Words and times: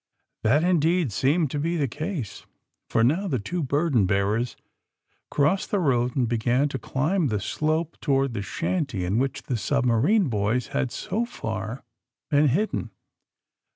f 0.43 0.49
That, 0.49 0.63
indeed, 0.67 1.11
seemed 1.11 1.51
to 1.51 1.59
be 1.59 1.77
the 1.77 1.87
case, 1.87 2.47
for 2.89 3.03
now 3.03 3.27
the 3.27 3.37
two 3.37 3.61
burden 3.61 4.07
bearers 4.07 4.55
crossed 5.29 5.69
the 5.69 5.77
road 5.77 6.15
and 6.15 6.27
began 6.27 6.67
to 6.69 6.79
climb 6.79 7.27
the 7.27 7.39
slope 7.39 7.97
toward 8.01 8.33
the 8.33 8.41
shanty 8.41 9.05
in 9.05 9.19
which 9.19 9.43
the 9.43 9.57
submarine 9.57 10.27
boys 10.27 10.69
had 10.69 10.91
so 10.91 11.23
far 11.23 11.83
been 12.31 12.47
hid 12.47 12.71
den. 12.71 12.89